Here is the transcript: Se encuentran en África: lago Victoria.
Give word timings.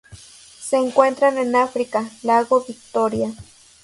Se 0.17 0.77
encuentran 0.77 1.37
en 1.37 1.55
África: 1.55 2.09
lago 2.23 2.65
Victoria. 2.67 3.31